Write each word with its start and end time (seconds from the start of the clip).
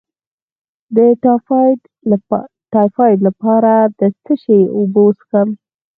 د 0.95 0.97
ټایفایډ 2.73 3.15
لپاره 3.27 3.73
د 3.99 4.01
څه 4.23 4.33
شي 4.43 4.59
اوبه 4.75 5.01
وڅښم؟ 5.05 5.49